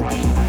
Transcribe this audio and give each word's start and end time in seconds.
Entrada. 0.00 0.39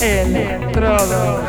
Electrodos. 0.00 1.48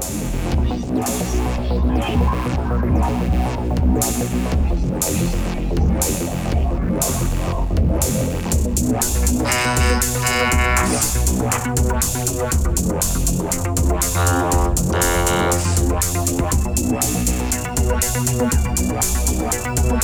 Wow, 18.13 18.49
wow, 19.39 19.75
wow. 19.89 20.00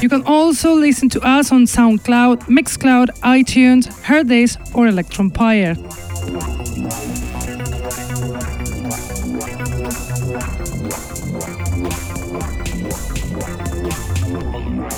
You 0.00 0.08
can 0.08 0.22
also 0.24 0.72
listen 0.72 1.10
to 1.10 1.20
us 1.20 1.52
on 1.52 1.64
SoundCloud, 1.64 2.48
Mixcloud, 2.48 3.08
iTunes, 3.20 3.86
Hearthis, 4.02 4.56
or 4.74 4.86
Electronpire. 4.86 5.76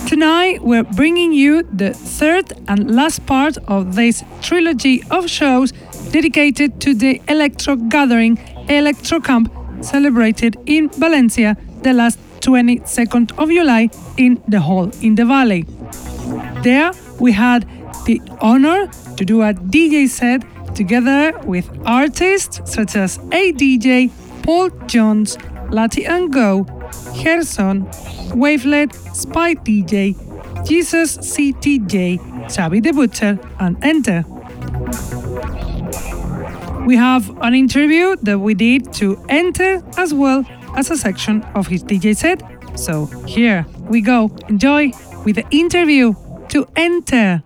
Tonight, 0.08 0.62
we're 0.62 0.84
bringing 0.84 1.32
you 1.32 1.64
the 1.64 1.92
third 1.94 2.52
and 2.68 2.94
last 2.94 3.26
part 3.26 3.58
of 3.66 3.96
this 3.96 4.22
trilogy 4.40 5.02
of 5.10 5.28
shows 5.28 5.72
dedicated 6.12 6.80
to 6.80 6.94
the 6.94 7.20
Electro 7.26 7.74
Gathering 7.74 8.38
Electro 8.68 9.18
Camp 9.18 9.52
celebrated 9.80 10.56
in 10.66 10.90
Valencia 10.90 11.56
the 11.82 11.92
last 11.92 12.20
22nd 12.42 13.38
of 13.38 13.48
July 13.48 13.88
in 14.16 14.42
the 14.48 14.60
Hall 14.60 14.90
in 15.00 15.14
the 15.14 15.24
Valley. 15.24 15.64
There, 16.62 16.92
we 17.20 17.32
had 17.32 17.66
the 18.04 18.20
honor 18.40 18.88
to 19.16 19.24
do 19.24 19.42
a 19.42 19.54
DJ 19.54 20.08
set 20.08 20.42
together 20.74 21.38
with 21.44 21.70
artists 21.86 22.60
such 22.64 22.96
as 22.96 23.18
ADJ, 23.18 24.10
Paul 24.42 24.70
Jones, 24.86 25.36
Lati 25.70 26.08
and 26.08 26.32
Go, 26.32 26.64
Gerson, 27.22 27.86
Wavelet, 28.34 28.92
Spy 29.14 29.54
DJ, 29.54 30.16
Jesus 30.66 31.18
CTJ, 31.18 32.18
Xavi 32.46 32.82
the 32.82 32.92
Butcher, 32.92 33.38
and 33.60 33.76
Enter. 33.84 34.24
We 36.86 36.96
have 36.96 37.30
an 37.40 37.54
interview 37.54 38.16
that 38.22 38.40
we 38.40 38.54
did 38.54 38.92
to 38.94 39.24
Enter 39.28 39.82
as 39.96 40.12
well 40.12 40.44
as 40.76 40.90
a 40.90 40.96
section 40.96 41.42
of 41.54 41.66
his 41.66 41.82
DJ 41.84 42.16
set. 42.16 42.42
So 42.78 43.06
here 43.26 43.66
we 43.88 44.00
go. 44.00 44.30
Enjoy 44.48 44.92
with 45.24 45.36
the 45.36 45.44
interview 45.50 46.14
to 46.48 46.66
Enter. 46.76 47.42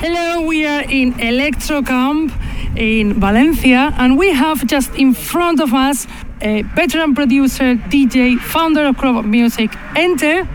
Hello, 0.00 0.46
we 0.46 0.66
are 0.66 0.82
in 0.82 1.18
Electro 1.20 1.82
Camp 1.82 2.32
in 2.76 3.14
Valencia, 3.20 3.94
and 3.96 4.18
we 4.18 4.32
have 4.32 4.66
just 4.66 4.94
in 4.96 5.14
front 5.14 5.60
of 5.60 5.72
us 5.72 6.06
a 6.40 6.62
veteran 6.74 7.14
producer, 7.14 7.76
DJ, 7.76 8.38
founder 8.38 8.86
of 8.86 8.96
Crobot 8.96 9.24
Music, 9.24 9.70
Enter. 9.96 10.48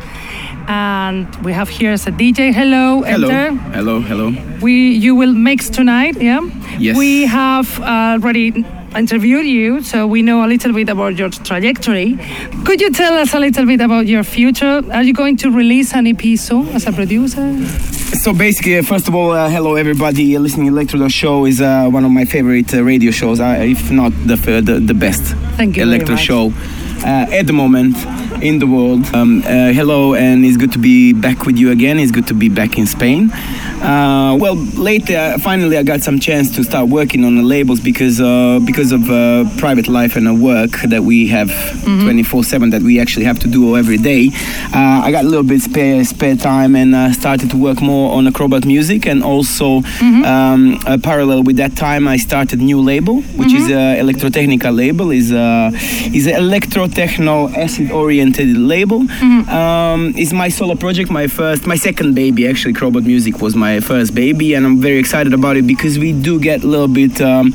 And 0.67 1.33
we 1.37 1.51
have 1.53 1.69
here 1.69 1.93
as 1.93 2.05
a 2.05 2.11
DJ. 2.11 2.53
Hello, 2.53 3.01
Hello. 3.01 3.29
Enter. 3.29 3.55
Hello, 3.71 4.01
hello. 4.01 4.33
We 4.61 4.91
you 4.91 5.15
will 5.15 5.33
mix 5.33 5.69
tonight, 5.69 6.21
yeah? 6.21 6.41
Yes. 6.77 6.95
We 6.95 7.25
have 7.25 7.79
already 7.79 8.65
interviewed 8.95 9.45
you, 9.45 9.81
so 9.81 10.07
we 10.07 10.21
know 10.21 10.45
a 10.45 10.47
little 10.47 10.73
bit 10.73 10.89
about 10.89 11.17
your 11.17 11.29
trajectory. 11.29 12.17
Could 12.65 12.81
you 12.81 12.91
tell 12.91 13.13
us 13.13 13.33
a 13.33 13.39
little 13.39 13.65
bit 13.65 13.81
about 13.81 14.07
your 14.07 14.23
future? 14.23 14.81
Are 14.91 15.03
you 15.03 15.13
going 15.13 15.37
to 15.37 15.51
release 15.51 15.93
an 15.93 16.07
EP 16.07 16.37
soon 16.37 16.69
as 16.69 16.87
a 16.87 16.91
producer? 16.91 17.65
So 18.23 18.33
basically, 18.33 18.77
uh, 18.77 18.83
first 18.83 19.07
of 19.07 19.15
all, 19.15 19.31
uh, 19.31 19.49
hello 19.49 19.75
everybody. 19.75 20.37
Listening 20.37 20.67
Electro 20.67 21.07
Show 21.07 21.45
is 21.45 21.61
uh, 21.61 21.87
one 21.89 22.03
of 22.05 22.11
my 22.11 22.25
favorite 22.25 22.73
uh, 22.73 22.83
radio 22.83 23.11
shows, 23.11 23.39
uh, 23.39 23.57
if 23.59 23.91
not 23.91 24.11
the, 24.25 24.35
the 24.35 24.79
the 24.79 24.93
best 24.93 25.21
Thank 25.57 25.77
you 25.77 25.83
electro 25.83 26.15
show 26.15 26.51
uh, 27.03 27.27
at 27.31 27.45
the 27.47 27.53
moment 27.53 27.95
in 28.41 28.59
the 28.59 28.67
world. 28.67 29.05
Um, 29.13 29.41
uh, 29.45 29.71
hello, 29.71 30.15
and 30.15 30.43
it's 30.43 30.57
good 30.57 30.71
to 30.73 30.79
be 30.79 31.13
back 31.13 31.45
with 31.45 31.57
you 31.57 31.71
again. 31.71 31.99
It's 31.99 32.11
good 32.11 32.27
to 32.27 32.33
be 32.33 32.49
back 32.49 32.77
in 32.77 32.87
Spain. 32.87 33.31
Uh, 33.81 34.35
well, 34.39 34.55
lately, 34.55 35.15
uh, 35.15 35.37
finally, 35.39 35.77
I 35.77 35.83
got 35.83 36.01
some 36.01 36.19
chance 36.19 36.53
to 36.55 36.63
start 36.63 36.89
working 36.89 37.23
on 37.23 37.37
the 37.37 37.43
labels 37.43 37.79
because 37.79 38.19
uh, 38.19 38.59
because 38.65 38.91
of 38.91 39.09
uh, 39.09 39.45
private 39.57 39.87
life 39.87 40.15
and 40.17 40.27
uh, 40.27 40.33
work 40.33 40.71
that 40.89 41.03
we 41.03 41.27
have 41.27 41.49
Mm-hmm. 41.79 42.07
24/7 42.07 42.71
that 42.71 42.81
we 42.83 42.99
actually 42.99 43.25
have 43.25 43.39
to 43.39 43.47
do 43.47 43.75
every 43.77 43.97
day. 43.97 44.29
Uh, 44.73 45.01
I 45.05 45.11
got 45.11 45.23
a 45.23 45.27
little 45.27 45.43
bit 45.45 45.61
spare 45.61 46.03
spare 46.03 46.35
time 46.35 46.75
and 46.75 46.93
uh, 46.93 47.11
started 47.13 47.49
to 47.51 47.57
work 47.57 47.81
more 47.81 48.11
on 48.11 48.27
acrobat 48.27 48.65
music 48.65 49.05
and 49.07 49.23
also 49.23 49.79
Mm-hmm. 49.79 50.23
um, 50.25 50.79
uh, 50.85 50.97
parallel 51.01 51.43
with 51.43 51.55
that 51.57 51.75
time 51.75 52.07
I 52.07 52.17
started 52.17 52.59
new 52.59 52.79
label 52.81 53.21
which 53.39 53.53
is 53.53 53.63
Mm-hmm. 53.69 53.99
a 53.99 54.03
electrotechnica 54.03 54.75
label 54.75 55.09
is 55.11 55.31
a 55.31 55.71
is 56.13 56.27
an 56.27 56.35
electro 56.35 56.87
techno 56.87 57.49
acid 57.49 57.91
oriented 57.91 58.49
label. 58.57 58.99
Mm-hmm. 59.01 59.49
Um, 59.49 60.13
it's 60.17 60.33
my 60.33 60.49
solo 60.49 60.75
project, 60.75 61.09
my 61.11 61.27
first, 61.27 61.65
my 61.65 61.75
second 61.77 62.13
baby 62.13 62.47
actually. 62.47 62.73
Crobot 62.73 63.05
Music 63.05 63.41
was 63.41 63.55
my 63.55 63.68
first 63.79 64.15
baby, 64.15 64.55
and 64.55 64.65
I'm 64.65 64.79
very 64.81 64.97
excited 64.97 65.33
about 65.33 65.55
it 65.57 65.65
because 65.67 65.99
we 65.99 66.11
do 66.13 66.39
get 66.39 66.63
a 66.63 66.67
little 66.67 66.87
bit. 66.87 67.21
Um, 67.21 67.53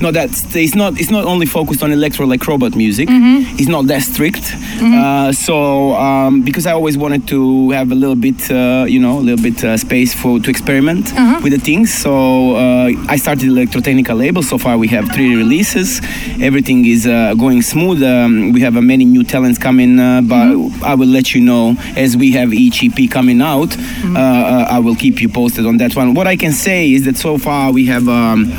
not 0.00 0.14
that 0.14 0.30
it's 0.54 0.74
not 0.74 0.98
it's 1.00 1.10
not 1.10 1.24
only 1.24 1.46
focused 1.46 1.82
on 1.82 1.92
electro 1.92 2.26
like 2.26 2.40
Crobot 2.40 2.74
music. 2.76 3.08
Mm-hmm. 3.08 3.56
It's 3.58 3.68
not 3.68 3.86
that 3.86 4.02
strict. 4.02 4.52
Uh, 4.82 5.32
so 5.32 5.94
um, 5.94 6.42
because 6.42 6.66
I 6.66 6.72
always 6.72 6.96
wanted 6.98 7.26
to 7.28 7.70
have 7.70 7.90
a 7.90 7.94
little 7.94 8.16
bit, 8.16 8.50
uh, 8.50 8.84
you 8.88 8.98
know, 9.00 9.18
a 9.18 9.24
little 9.28 9.42
bit 9.42 9.62
uh, 9.64 9.76
space 9.76 10.12
for 10.14 10.38
to 10.40 10.50
experiment 10.50 11.12
Uh-huh. 11.14 11.40
with 11.42 11.52
the 11.52 11.58
things. 11.60 11.92
So 11.94 12.56
uh, 12.56 12.90
I 13.08 13.16
started 13.16 13.48
Electrotechnica 13.48 14.14
label. 14.16 14.42
So 14.42 14.58
far 14.58 14.76
we 14.78 14.88
have 14.88 15.08
three 15.12 15.34
releases. 15.36 16.00
Everything 16.40 16.84
is 16.86 17.06
uh, 17.06 17.34
going 17.34 17.62
smooth. 17.62 18.02
Um, 18.02 18.52
we 18.52 18.60
have 18.60 18.76
uh, 18.76 18.80
many 18.82 19.04
new 19.04 19.24
talents 19.24 19.58
coming, 19.58 19.98
uh, 19.98 20.20
but 20.22 20.34
Mm-hmm. 20.44 20.84
I 20.84 20.94
will 20.94 21.08
let 21.08 21.34
you 21.34 21.40
know 21.40 21.76
as 21.96 22.16
we 22.16 22.32
have 22.32 22.52
each 22.52 22.82
EP 22.84 23.08
coming 23.10 23.40
out. 23.40 23.70
Mm-hmm. 23.70 24.16
Uh, 24.16 24.20
uh, 24.20 24.76
I 24.76 24.78
will 24.80 24.94
keep 24.96 25.20
you 25.22 25.28
posted 25.28 25.64
on 25.66 25.78
that 25.78 25.94
one. 25.96 26.12
What 26.14 26.26
I 26.26 26.36
can 26.36 26.52
say 26.52 26.92
is 26.92 27.04
that 27.06 27.16
so 27.16 27.38
far 27.38 27.72
we 27.72 27.86
have. 27.86 28.08
Um, 28.08 28.52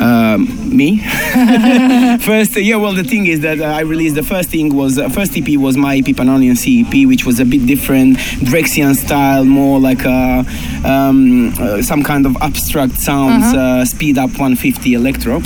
um, 0.00 0.76
me? 0.76 0.98
First 2.20 2.56
yeah 2.56 2.76
well 2.76 2.92
the 2.92 3.04
thing 3.04 3.26
is 3.26 3.40
that 3.40 3.60
uh, 3.60 3.64
i 3.64 3.80
released 3.80 4.14
the 4.14 4.22
first 4.22 4.50
thing 4.50 4.74
was 4.74 4.98
uh, 4.98 5.08
first 5.08 5.36
ep 5.36 5.48
was 5.58 5.76
my 5.76 5.96
ep 5.96 6.06
panonian 6.16 6.56
cep 6.56 7.06
which 7.06 7.24
was 7.24 7.40
a 7.40 7.44
bit 7.44 7.66
different 7.66 8.16
Drexciyan 8.50 8.94
style 8.94 9.44
more 9.44 9.78
like 9.80 10.04
a, 10.04 10.44
um, 10.84 11.52
uh, 11.58 11.82
some 11.82 12.02
kind 12.02 12.26
of 12.26 12.36
abstract 12.40 12.94
sounds 12.98 13.44
uh 13.54 13.84
speed 13.84 14.18
up 14.18 14.30
150 14.30 14.94
electro. 14.94 15.40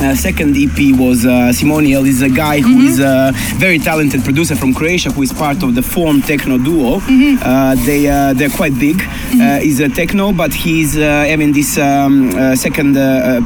Uh, 0.00 0.14
second 0.16 0.56
ep 0.56 0.78
was 0.98 1.24
uh, 1.24 1.52
simoniel 1.52 2.04
is 2.06 2.22
a 2.22 2.28
guy 2.28 2.60
who 2.60 2.80
is 2.80 2.98
a 3.00 3.32
very 3.58 3.78
talented 3.78 4.22
producer 4.24 4.56
from 4.56 4.74
croatia 4.74 5.10
who 5.10 5.22
is 5.22 5.32
part 5.32 5.62
of 5.62 5.74
the 5.74 5.82
form 5.82 6.20
techno 6.22 6.58
duo. 6.58 7.00
Uh, 7.42 7.74
they 7.86 8.06
uh, 8.08 8.32
they're 8.34 8.50
quite 8.50 8.78
big. 8.78 9.00
Uh, 9.40 9.58
he's 9.60 9.80
a 9.80 9.88
techno 9.88 10.32
but 10.32 10.52
he's 10.52 10.96
uh, 10.96 11.00
having 11.28 11.52
this 11.52 11.78
um, 11.78 12.30
uh, 12.36 12.54
second 12.56 12.94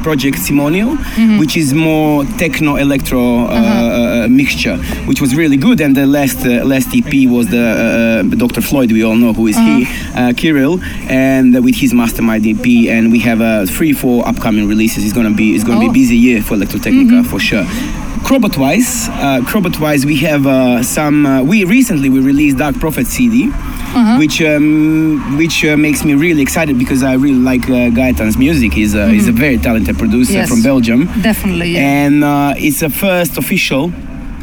project 0.03 0.37
simoniel 0.39 0.95
which 1.39 1.55
is 1.57 1.73
more 1.73 2.25
techno 2.37 2.75
electro 2.75 3.45
uh, 3.45 3.49
uh, 3.49 4.27
mixture 4.29 4.77
which 5.07 5.21
was 5.21 5.35
really 5.35 5.57
good. 5.57 5.79
And 5.81 5.95
the 5.95 6.05
last 6.05 6.45
uh, 6.45 6.65
last 6.65 6.89
ep 6.95 7.13
was 7.29 7.47
the 7.47 8.23
uh, 8.29 8.35
dr 8.35 8.61
floyd 8.61 8.91
we 8.91 9.03
all 9.03 9.15
know 9.15 9.33
who 9.33 9.47
is 9.47 9.57
he 9.57 9.85
uh, 10.15 10.33
kirill 10.35 10.79
and 11.19 11.45
with 11.65 11.75
his 11.83 11.91
mastermind 12.01 12.43
ep 12.53 12.65
and 12.95 13.03
we 13.15 13.19
have 13.29 13.39
uh, 13.41 13.65
three 13.75 13.93
four 14.01 14.17
upcoming 14.31 14.65
releases 14.73 14.99
it's 15.05 15.13
gonna 15.19 15.35
be 15.41 15.47
it's 15.55 15.63
gonna 15.67 15.79
Oh. 15.85 15.87
be 15.91 15.99
busy 16.01 16.17
year 16.27 16.39
for 16.47 16.53
electrotechnica 16.59 17.19
for 17.31 17.39
sure 17.49 17.65
Crobot 18.27 18.57
wise, 18.57 19.07
uh, 19.09 19.39
Crobot 19.49 19.79
wise, 19.79 20.05
we 20.05 20.17
have 20.29 20.45
uh, 20.45 20.83
some. 20.83 21.25
Uh, 21.25 21.41
we 21.51 21.57
recently 21.63 22.09
we 22.15 22.19
released 22.31 22.57
Dark 22.63 22.75
Prophet 22.83 23.07
CD, 23.07 23.35
which 24.21 24.37
um, 24.41 25.37
which 25.41 25.57
uh, 25.65 25.77
makes 25.77 26.03
me 26.07 26.13
really 26.25 26.41
excited 26.47 26.75
because 26.77 27.01
I 27.01 27.13
really 27.25 27.41
like 27.51 27.63
uh, 27.69 27.89
Gaetan's 27.99 28.37
music. 28.37 28.73
He's 28.73 28.93
a, 28.93 29.07
he's 29.15 29.27
a 29.29 29.31
very 29.45 29.57
talented 29.57 29.97
producer 29.97 30.33
Yes. 30.33 30.49
from 30.49 30.61
Belgium, 30.61 31.05
Definitely, 31.29 31.71
yeah. 31.75 32.03
and 32.05 32.15
uh, 32.23 32.53
it's 32.65 32.81
the 32.81 32.89
first 33.05 33.37
official. 33.37 33.83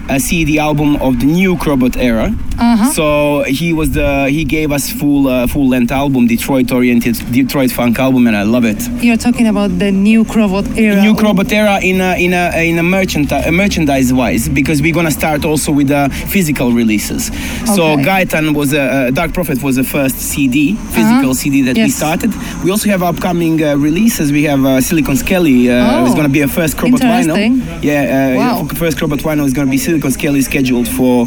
Uh, 0.08 0.20
CD 0.20 0.58
album 0.60 0.94
of 1.02 1.18
the 1.18 1.26
new 1.26 1.56
Crobot 1.56 1.96
era. 1.96 2.32
Uh-huh. 2.58 2.90
So 2.92 3.42
he 3.48 3.72
was 3.72 3.90
the 3.90 4.28
he 4.30 4.44
gave 4.44 4.70
us 4.70 4.88
full 4.90 5.26
uh, 5.26 5.46
full 5.48 5.68
length 5.68 5.90
album, 5.90 6.26
Detroit 6.28 6.70
oriented 6.70 7.16
Detroit 7.32 7.72
funk 7.72 7.98
album, 7.98 8.26
and 8.28 8.36
I 8.36 8.44
love 8.44 8.64
it. 8.64 8.80
You're 9.02 9.16
talking 9.16 9.48
about 9.48 9.78
the 9.80 9.90
new 9.90 10.24
Crobot 10.24 10.76
era. 10.78 11.02
New 11.02 11.14
Crobot 11.14 11.50
era 11.52 11.80
in 11.82 12.00
a 12.00 12.14
in 12.24 12.32
a 12.32 12.44
in 12.70 12.78
a 12.78 12.82
merchandise 12.84 13.50
merchandise 13.50 14.12
wise 14.12 14.48
because 14.48 14.80
we're 14.80 14.94
gonna 14.94 15.10
start 15.10 15.44
also 15.44 15.72
with 15.72 15.90
uh, 15.90 16.08
physical 16.08 16.70
releases. 16.72 17.26
So 17.74 17.82
Okay. 17.96 18.04
Gaetan 18.04 18.54
was 18.54 18.72
a 18.72 18.80
uh, 18.80 19.10
Dark 19.10 19.32
Prophet 19.34 19.60
was 19.62 19.74
the 19.76 19.84
first 19.84 20.16
CD 20.16 20.74
physical 20.94 21.34
CD 21.34 21.62
that 21.62 21.74
we 21.76 21.82
Uh-huh. 21.82 21.90
Started. 21.90 22.30
We 22.64 22.70
also 22.70 22.88
have 22.90 23.02
upcoming 23.02 23.60
uh, 23.62 23.74
releases. 23.76 24.30
We 24.30 24.44
have 24.44 24.64
uh, 24.64 24.80
Silicon 24.80 25.16
Scally. 25.16 25.68
Uh, 25.70 25.74
Oh. 25.96 26.06
It's 26.06 26.14
gonna 26.14 26.28
be 26.28 26.42
a 26.42 26.48
first 26.48 26.76
Crobot 26.76 27.00
vinyl. 27.00 27.36
Yeah, 27.82 28.34
uh, 28.34 28.38
Wow. 28.38 28.64
first 28.82 28.98
Crobot 28.98 29.20
vinyl 29.26 29.46
is 29.46 29.52
gonna 29.52 29.70
be 29.70 29.78
Silicon 29.96 30.10
Scally 30.12 30.42
scheduled 30.42 30.86
for. 30.88 31.26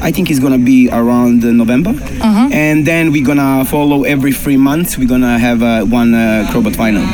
I 0.00 0.10
think 0.12 0.30
it's 0.30 0.38
gonna 0.40 0.56
be 0.58 0.88
around 0.90 1.44
uh, 1.44 1.52
November. 1.52 1.90
Uh-huh. 1.90 2.48
And 2.52 2.86
then 2.86 3.12
we're 3.12 3.24
gonna 3.26 3.64
follow 3.66 4.04
every 4.04 4.32
three 4.32 4.56
months. 4.56 4.96
We're 4.96 5.08
gonna 5.08 5.38
have 5.38 5.62
uh, 5.62 5.84
one 5.84 6.14
uh, 6.14 6.46
Crobot 6.50 6.72
vinyl. 6.74 7.04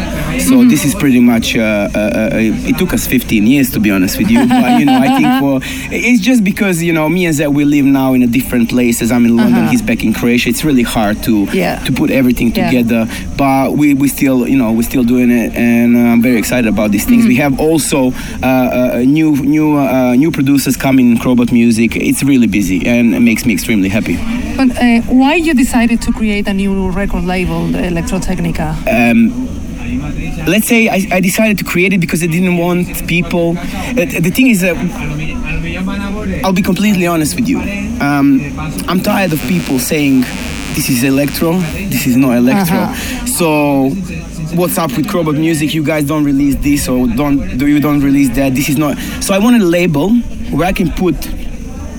So 0.40 0.54
Mm-hmm. 0.54 0.68
this 0.68 0.84
is 0.84 0.94
pretty 0.94 1.20
much. 1.20 1.56
Uh, 1.56 1.88
uh, 1.94 1.98
uh, 1.98 2.28
it 2.32 2.76
took 2.78 2.92
us 2.92 3.06
15 3.06 3.46
years 3.46 3.70
to 3.72 3.80
be 3.80 3.90
honest 3.90 4.18
with 4.18 4.30
you, 4.30 4.38
but 4.48 4.78
you 4.78 4.84
know 4.86 4.98
I 5.00 5.08
think 5.16 5.40
for 5.40 5.60
it's 5.92 6.20
just 6.22 6.44
because 6.44 6.80
you 6.82 6.92
know 6.92 7.08
me 7.08 7.26
and 7.26 7.34
Zed 7.34 7.48
we 7.48 7.64
live 7.64 7.84
now 7.84 8.14
in 8.14 8.22
a 8.22 8.26
different 8.28 8.68
places. 8.68 9.10
I'm 9.10 9.24
in 9.26 9.36
London, 9.36 9.62
Uh-huh. 9.62 9.70
he's 9.70 9.82
back 9.82 10.04
in 10.04 10.12
Croatia. 10.14 10.48
It's 10.50 10.64
really 10.64 10.82
hard 10.82 11.22
to 11.24 11.46
Yeah. 11.52 11.78
to 11.86 11.92
put 11.92 12.10
everything 12.10 12.52
Yeah. 12.54 12.66
together, 12.70 13.08
but 13.36 13.72
we 13.76 13.94
we 13.94 14.06
still 14.08 14.46
you 14.46 14.56
know 14.56 14.70
we're 14.72 14.82
still 14.92 15.04
doing 15.04 15.30
it, 15.30 15.54
and 15.56 15.96
I'm 15.96 16.22
very 16.22 16.36
excited 16.38 16.68
about 16.68 16.90
these 16.92 17.04
things. 17.04 17.22
Mm-hmm. 17.22 17.28
We 17.28 17.36
have 17.36 17.58
also 17.60 18.10
new 19.04 19.36
new 19.36 19.76
uh, 19.76 20.14
new 20.16 20.30
producers 20.30 20.76
coming 20.84 21.12
in 21.12 21.16
Crobot 21.16 21.50
Music. 21.50 21.96
It's 21.96 22.22
really 22.22 22.46
busy 22.46 22.86
and 22.86 23.14
it 23.14 23.20
makes 23.20 23.46
me 23.46 23.54
extremely 23.54 23.88
happy. 23.88 24.16
But 24.54 24.70
uh, 24.76 25.00
why 25.20 25.34
you 25.46 25.54
decided 25.54 26.02
to 26.02 26.12
create 26.12 26.46
a 26.46 26.52
new 26.52 26.90
record 26.90 27.24
label, 27.24 27.62
Electrotechnica? 27.92 28.68
um, 28.96 29.18
let's 30.46 30.68
say 30.68 30.88
I, 30.88 30.98
I 31.16 31.20
decided 31.20 31.56
to 31.56 31.64
create 31.64 31.94
it 31.94 32.00
because 32.00 32.22
I 32.22 32.26
didn't 32.26 32.58
want 32.58 33.08
people. 33.08 33.56
Uh, 33.56 34.20
the 34.26 34.32
thing 34.36 34.48
is 34.48 34.60
that 34.60 34.76
I'll 36.44 36.52
be 36.52 36.66
completely 36.70 37.06
honest 37.06 37.34
with 37.34 37.48
you. 37.48 37.60
Um, 38.08 38.26
I'm 38.86 39.00
tired 39.00 39.32
of 39.32 39.40
people 39.54 39.78
saying 39.78 40.20
this 40.76 40.90
is 40.90 41.02
electro, 41.02 41.52
this 41.94 42.06
is 42.06 42.16
not 42.18 42.36
electro. 42.36 42.76
Uh-huh. 42.76 43.26
So. 43.38 43.48
What's 44.54 44.78
up 44.78 44.96
with 44.96 45.06
Crobot 45.08 45.36
Music? 45.36 45.74
You 45.74 45.82
guys 45.82 46.04
don't 46.04 46.22
release 46.22 46.54
this 46.54 46.86
or 46.86 47.08
don't 47.08 47.58
do 47.58 47.66
you 47.66 47.80
don't 47.80 48.02
release 48.02 48.28
that? 48.36 48.54
This 48.54 48.68
is 48.68 48.76
not. 48.76 48.96
So 49.20 49.34
I 49.34 49.38
wanted 49.38 49.62
a 49.62 49.64
label 49.78 50.12
where 50.50 50.66
I 50.66 50.72
can 50.72 50.90
put 50.90 51.14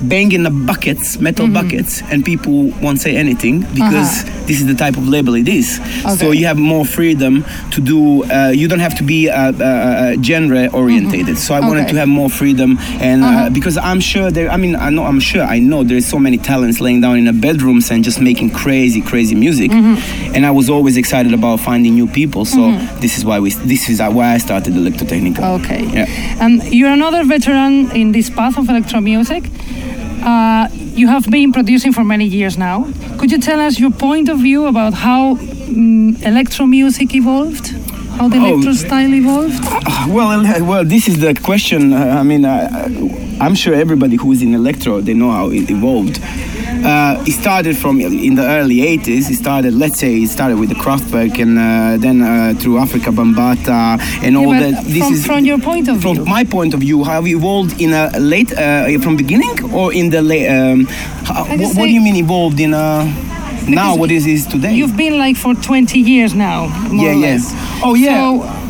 bang 0.02 0.32
in 0.32 0.44
the 0.44 0.50
buckets, 0.50 1.20
metal 1.20 1.46
Mm-hmm. 1.46 1.54
buckets, 1.54 2.02
and 2.12 2.24
people 2.26 2.70
won't 2.82 3.00
say 3.00 3.16
anything 3.16 3.62
because 3.74 4.24
this 4.48 4.60
is 4.62 4.66
the 4.68 4.74
type 4.76 4.98
of 4.98 5.08
label 5.08 5.36
it 5.36 5.48
is. 5.48 5.76
So 5.78 5.82
Uh-huh. 6.10 6.32
You 6.32 6.46
have 6.48 6.58
more 6.58 6.86
freedom 6.86 7.44
to 7.72 7.80
do. 7.82 8.24
Uh, 8.26 8.52
you 8.56 8.68
don't 8.68 8.80
have 8.88 8.96
to 8.98 9.04
be 9.04 9.30
uh, 9.30 9.52
uh, 9.54 9.64
uh, 9.64 10.22
genre 10.22 10.68
orientated. 10.74 11.38
So 11.38 11.54
I 11.56 11.60
wanted 11.60 11.76
Mm-hmm. 11.76 11.82
Okay. 11.86 11.92
to 11.94 12.00
have 12.00 12.10
more 12.10 12.30
freedom, 12.30 12.78
and 13.02 13.24
Uh-huh. 13.24 13.40
uh, 13.40 13.50
because 13.50 13.78
I'm 13.78 14.00
sure 14.00 14.32
there. 14.32 14.50
I 14.50 14.58
mean, 14.58 14.76
I 14.76 14.90
know. 14.90 15.04
I'm 15.06 15.20
sure. 15.20 15.44
I 15.44 15.60
know 15.60 15.84
there's 15.84 16.06
so 16.06 16.20
many 16.20 16.38
talents 16.38 16.80
laying 16.82 17.02
down 17.02 17.16
in 17.18 17.26
the 17.26 17.34
bedrooms 17.48 17.92
and 17.92 18.04
just 18.04 18.20
making 18.22 18.50
crazy, 18.52 19.02
crazy 19.02 19.36
music. 19.36 19.72
Mm-hmm. 19.72 20.36
And 20.36 20.46
I 20.46 20.52
was 20.52 20.70
always 20.70 20.96
excited 20.98 21.34
about 21.34 21.60
finding 21.60 21.94
new 21.96 22.08
people. 22.08 22.44
So 22.46 22.62
this 23.04 23.18
is 23.18 23.24
why 23.26 23.40
we. 23.40 23.50
This 23.74 23.90
is 23.90 24.00
why 24.00 24.34
I 24.36 24.40
started 24.40 24.74
Electrotechnica. 24.74 25.42
Okay. 25.60 25.82
Yeah. 25.98 26.44
And 26.44 26.64
you're 26.78 26.94
another 27.02 27.24
veteran 27.24 27.92
in 27.92 28.12
this 28.12 28.30
path 28.30 28.58
of 28.58 28.70
electro 28.70 29.00
music. 29.02 29.44
Uh, 30.26 30.68
you 30.74 31.08
have 31.08 31.30
been 31.30 31.52
producing 31.52 31.94
for 31.94 32.04
many 32.04 32.26
years 32.26 32.58
now. 32.58 32.86
Could 33.20 33.32
you 33.32 33.38
tell 33.40 33.60
us 33.60 33.80
your 33.80 33.92
point 33.92 34.28
of 34.28 34.40
view 34.40 34.66
about 34.66 34.94
how 34.94 35.36
mm 35.36 36.20
electro 36.26 36.66
music 36.66 37.14
evolved? 37.14 37.68
How 38.18 38.28
the 38.30 38.38
Oh. 38.40 38.46
electro 38.48 38.74
style 38.74 39.14
evolved? 39.14 39.64
Well, 40.10 40.46
uh, 40.46 40.64
well, 40.64 40.84
this 40.86 41.08
is 41.08 41.20
the 41.20 41.34
question. 41.50 41.94
Uh, 41.94 42.20
I 42.22 42.24
mean, 42.24 42.44
uh, 42.46 42.88
I'm 43.40 43.54
sure 43.56 43.74
everybody 43.76 44.16
who's 44.16 44.42
in 44.42 44.54
electro 44.56 45.02
they 45.02 45.14
know 45.14 45.32
how 45.32 45.50
it 45.52 45.70
evolved. 45.70 46.20
Uh, 46.84 47.24
it 47.26 47.32
started 47.32 47.78
from 47.78 48.00
in 48.02 48.36
the 48.36 48.44
early 48.44 48.78
80s. 48.78 49.30
It 49.30 49.36
started, 49.36 49.74
let's 49.74 50.00
say, 50.00 50.22
it 50.22 50.30
started 50.30 50.60
with 50.60 50.70
the 50.70 50.76
Kraftwerk, 50.76 51.40
and 51.42 51.58
uh, 51.58 51.98
then 52.02 52.22
uh, 52.22 52.54
through 52.60 52.76
Afrika 52.76 53.14
Bambaataa 53.14 54.00
and 54.24 54.36
all 54.38 54.52
that. 54.52 54.84
This 54.86 55.04
from, 55.04 55.14
is 55.14 55.26
from 55.26 55.46
your 55.46 55.60
point 55.60 55.88
of 55.88 56.02
from 56.02 56.16
view. 56.16 56.24
From 56.24 56.30
my 56.30 56.44
point 56.44 56.74
of 56.74 56.82
view, 56.82 57.04
have 57.04 57.26
evolved 57.28 57.82
in 57.82 57.94
a 57.94 58.10
late 58.20 58.52
uh, 58.58 59.00
from 59.00 59.16
beginning 59.16 59.74
or 59.74 59.94
in 59.94 60.10
the 60.10 60.22
late? 60.22 60.48
Um, 60.48 60.86
what, 60.86 61.76
what 61.78 61.86
do 61.86 61.92
you 61.92 62.02
mean 62.02 62.16
evolved 62.16 62.60
in 62.60 62.74
a 62.74 63.06
now? 63.68 63.96
What 63.96 64.12
is 64.12 64.26
is 64.28 64.46
today? 64.46 64.74
You've 64.74 64.98
been 64.98 65.18
like 65.18 65.38
for 65.38 65.54
20 65.56 66.00
years 66.00 66.34
now, 66.34 66.66
Yeah, 66.92 67.12
or 67.12 67.16
yeah. 67.16 67.38
Oh, 67.84 67.94
yeah. 67.96 68.16
So, 68.16 68.65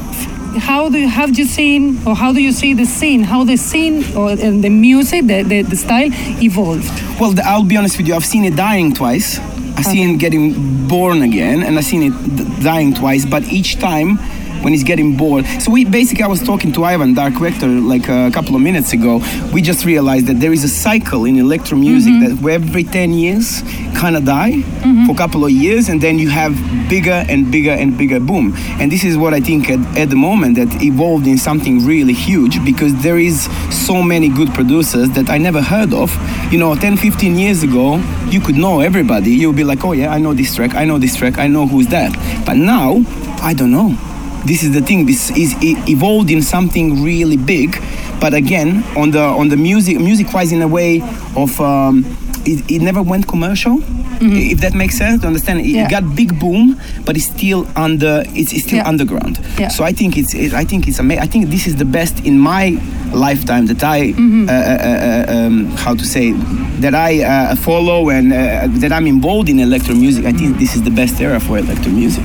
how 0.58 0.90
do 0.90 0.98
you, 0.98 1.08
have 1.08 1.38
you 1.38 1.46
seen, 1.46 2.00
or 2.06 2.16
how 2.16 2.34
do 2.34 2.42
you 2.42 2.52
see 2.52 2.74
the 2.74 2.86
scene, 2.86 3.24
how 3.24 3.44
the 3.44 3.58
scene 3.58 4.04
or 4.16 4.36
the 4.36 4.70
music, 4.70 5.28
the, 5.28 5.44
the, 5.44 5.62
the 5.62 5.76
style 5.76 6.10
evolved? 6.42 6.90
Well, 7.20 7.32
the, 7.32 7.44
I'll 7.46 7.64
be 7.64 7.78
honest 7.78 7.98
with 7.98 8.08
you. 8.08 8.16
I've 8.16 8.26
seen 8.26 8.46
it 8.46 8.56
dying 8.56 8.94
twice. 8.94 9.40
I've 9.78 9.86
seen 9.86 10.16
it 10.16 10.20
getting 10.20 10.88
born 10.88 11.22
again, 11.22 11.62
and 11.64 11.78
I've 11.78 11.84
seen 11.84 12.04
it 12.04 12.36
d- 12.36 12.64
dying 12.64 12.94
twice. 12.94 13.26
But 13.26 13.44
each 13.44 13.78
time, 13.78 14.18
when 14.64 14.74
he's 14.74 14.84
getting 14.84 15.16
bored, 15.16 15.46
so 15.60 15.72
we 15.72 15.86
basically 15.86 16.24
I 16.24 16.28
was 16.28 16.42
talking 16.44 16.72
to 16.74 16.84
Ivan 16.84 17.14
Dark 17.14 17.34
Vector 17.34 17.68
like 17.68 18.08
a 18.08 18.32
couple 18.32 18.56
of 18.56 18.62
minutes 18.62 18.94
ago. 18.94 19.22
We 19.54 19.62
just 19.62 19.86
realized 19.86 20.28
that 20.28 20.40
there 20.40 20.54
is 20.54 20.64
a 20.64 20.70
cycle 20.70 21.26
in 21.26 21.38
electro 21.38 21.78
music 21.78 22.14
mm-hmm. 22.14 22.44
that 22.44 22.52
every 22.52 22.84
ten 22.84 23.14
years 23.14 23.62
kind 23.96 24.16
of 24.16 24.26
die 24.26 24.52
mm-hmm. 24.52 25.06
for 25.06 25.14
a 25.14 25.16
couple 25.16 25.46
of 25.46 25.52
years, 25.52 25.90
and 25.90 26.02
then 26.02 26.20
you 26.20 26.30
have 26.30 26.54
bigger 26.90 27.26
and 27.30 27.52
bigger 27.52 27.72
and 27.72 27.98
bigger 27.98 28.20
boom. 28.20 28.54
And 28.80 28.92
this 28.92 29.04
is 29.04 29.18
what 29.18 29.34
I 29.34 29.40
think 29.40 29.70
at, 29.70 29.80
at 29.98 30.10
the 30.10 30.16
moment 30.16 30.56
that 30.58 30.82
evolved 30.82 31.28
in 31.28 31.38
something 31.38 31.86
really 31.86 32.14
huge 32.14 32.64
because 32.64 32.94
there 33.02 33.18
is 33.18 33.50
so 33.72 34.02
many 34.04 34.30
good 34.30 34.50
producers 34.54 35.10
that 35.12 35.30
I 35.30 35.38
never 35.38 35.62
heard 35.62 35.94
of. 35.94 36.12
You 36.52 36.60
know, 36.60 36.76
10, 36.76 36.98
15 36.98 37.38
years 37.38 37.64
ago, 37.64 37.98
you 38.30 38.40
could 38.40 38.56
know 38.56 38.82
everybody. 38.82 39.32
You'll 39.32 39.54
be 39.54 39.64
like, 39.64 39.84
oh 39.84 39.94
yeah, 39.94 40.14
I 40.14 40.20
know 40.20 40.34
this 40.34 40.56
track, 40.56 40.76
I 40.76 40.86
know 40.86 40.98
this 40.98 41.16
track, 41.16 41.38
I 41.38 41.48
know 41.48 41.68
who's 41.68 41.88
that. 41.88 42.14
But 42.46 42.58
now, 42.58 43.04
I 43.42 43.54
don't 43.54 43.72
know. 43.72 44.15
This 44.46 44.64
is 44.64 44.72
the 44.74 44.82
thing. 44.82 45.06
This 45.06 45.30
is 45.32 45.54
it 45.62 45.78
evolved 45.90 46.30
in 46.32 46.42
something 46.42 47.04
really 47.04 47.38
big, 47.38 47.82
but 48.20 48.34
again, 48.34 48.84
on 48.96 49.12
the 49.12 49.22
on 49.24 49.50
the 49.50 49.58
music 49.58 50.00
music 50.00 50.34
wise, 50.34 50.52
in 50.52 50.62
a 50.62 50.68
way 50.68 51.02
of. 51.36 51.60
Um, 51.62 52.06
it, 52.48 52.62
it 52.70 52.80
never 52.80 53.02
went 53.02 53.28
commercial 53.28 53.80
if 54.22 54.60
that 54.62 54.76
makes 54.76 54.96
sense 54.96 55.22
to 55.22 55.28
understand 55.28 55.62
it, 55.62 55.66
Yeah. 55.66 55.90
got 55.90 56.16
big 56.16 56.40
boom 56.40 56.80
but 57.04 57.16
it's 57.18 57.26
still 57.26 57.68
under 57.76 58.22
it's, 58.36 58.54
it's 58.54 58.66
still 58.68 58.78
Yeah. 58.78 58.88
underground 58.88 59.40
Yeah. 59.58 59.70
so 59.70 59.84
i 59.84 59.92
think 59.92 60.16
it's 60.16 60.36
it, 60.36 60.54
i 60.54 60.64
think 60.64 60.88
it's 60.88 61.00
amazing 61.00 61.24
i 61.24 61.26
think 61.28 61.50
this 61.50 61.66
is 61.66 61.76
the 61.78 61.86
best 61.86 62.24
in 62.24 62.38
my 62.38 62.78
lifetime 63.14 63.66
that 63.66 63.84
i 63.84 64.12
Mm-hmm. 64.14 64.48
uh, 64.48 64.52
uh, 64.54 64.54
uh, 64.54 65.48
um, 65.48 65.72
how 65.84 65.96
to 65.96 66.06
say 66.06 66.34
that 66.82 66.94
i 66.94 67.24
uh, 67.24 67.56
follow 67.56 68.10
and 68.12 68.32
uh, 68.32 68.68
that 68.80 68.92
i'm 68.94 69.08
involved 69.08 69.50
in 69.50 69.60
electro 69.60 69.96
music 69.96 70.26
i 70.26 70.32
think 70.32 70.60
this 70.60 70.76
is 70.76 70.84
the 70.84 70.92
best 70.92 71.20
era 71.20 71.40
for 71.40 71.58
electro 71.58 71.92
music 71.92 72.24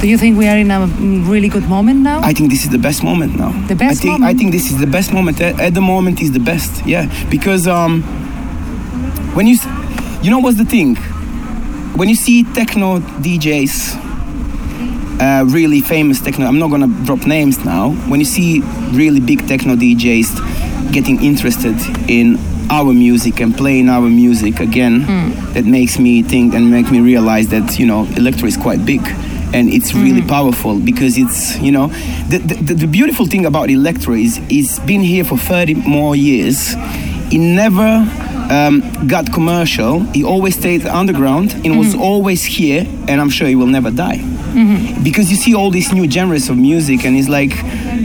Do 0.00 0.06
you 0.06 0.16
think 0.16 0.38
we 0.38 0.46
are 0.46 0.56
in 0.56 0.70
a 0.70 0.86
mm, 0.86 1.28
really 1.28 1.48
good 1.48 1.68
moment 1.68 2.00
now? 2.00 2.20
I 2.22 2.32
think 2.32 2.50
this 2.50 2.62
is 2.62 2.70
the 2.70 2.78
best 2.78 3.02
moment 3.02 3.36
now. 3.36 3.50
The 3.66 3.74
best 3.74 3.98
I 3.98 4.02
think, 4.02 4.12
moment? 4.12 4.30
I 4.30 4.38
think 4.38 4.52
this 4.52 4.70
is 4.70 4.78
the 4.78 4.86
best 4.86 5.12
moment. 5.12 5.40
At, 5.40 5.74
the 5.74 5.80
moment 5.80 6.22
is 6.22 6.30
the 6.30 6.38
best. 6.38 6.86
Yeah, 6.86 7.12
because 7.30 7.66
um, 7.66 8.02
when 9.34 9.48
you, 9.48 9.56
you 10.22 10.30
know, 10.30 10.38
what's 10.38 10.56
the 10.56 10.64
thing? 10.64 10.94
When 11.96 12.08
you 12.08 12.14
see 12.14 12.44
techno 12.44 13.00
DJs, 13.00 13.96
uh, 15.20 15.44
really 15.46 15.80
famous 15.80 16.20
techno. 16.20 16.46
I'm 16.46 16.60
not 16.60 16.70
gonna 16.70 16.86
drop 17.04 17.26
names 17.26 17.64
now. 17.64 17.90
When 18.08 18.20
you 18.20 18.26
see 18.26 18.60
really 18.92 19.18
big 19.18 19.48
techno 19.48 19.74
DJs 19.74 20.92
getting 20.92 21.20
interested 21.24 21.74
in 22.08 22.38
our 22.70 22.92
music 22.92 23.40
and 23.40 23.52
playing 23.52 23.88
our 23.88 24.08
music 24.08 24.60
again, 24.60 25.00
that 25.54 25.64
makes 25.64 25.98
me 25.98 26.22
think 26.22 26.54
and 26.54 26.70
make 26.70 26.88
me 26.92 27.00
realize 27.00 27.48
that 27.48 27.80
you 27.80 27.86
know 27.86 28.04
electro 28.16 28.46
is 28.46 28.56
quite 28.56 28.86
big 28.86 29.00
and 29.54 29.68
it's 29.68 29.94
really 29.94 30.20
mm. 30.20 30.28
powerful 30.28 30.78
because 30.78 31.16
it's 31.16 31.58
you 31.58 31.72
know 31.72 31.88
the, 32.28 32.38
the, 32.38 32.74
the 32.74 32.86
beautiful 32.86 33.26
thing 33.26 33.46
about 33.46 33.70
electro 33.70 34.14
is 34.14 34.40
it's 34.48 34.78
been 34.80 35.00
here 35.00 35.24
for 35.24 35.36
30 35.36 35.74
more 35.74 36.14
years. 36.16 36.74
It 37.30 37.38
never 37.38 38.06
um, 38.50 38.80
got 39.06 39.32
commercial. 39.32 40.02
It 40.16 40.24
always 40.24 40.56
stayed 40.58 40.86
underground. 40.86 41.54
It 41.64 41.76
was 41.76 41.88
mm-hmm. 41.88 42.02
always 42.02 42.44
here 42.44 42.86
and 43.08 43.20
i'm 43.20 43.30
sure 43.30 43.48
it 43.48 43.56
will 43.56 43.66
never 43.66 43.90
die. 43.90 44.18
Mm-hmm. 44.18 45.04
Because 45.04 45.30
you 45.30 45.36
see 45.36 45.54
all 45.54 45.70
these 45.70 45.92
new 45.92 46.10
genres 46.10 46.48
of 46.48 46.56
music 46.56 47.04
and 47.04 47.16
it's 47.16 47.28
like 47.28 47.52